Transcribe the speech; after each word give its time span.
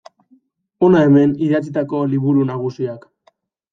Hona 0.87 1.03
hemen 1.09 1.35
idatzitako 1.49 2.03
liburu 2.15 2.47
nagusiak. 2.53 3.07